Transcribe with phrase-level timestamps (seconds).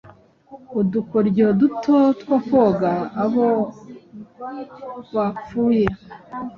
[0.79, 3.47] Udukoryo duto two koga abo
[5.13, 5.85] bapfuye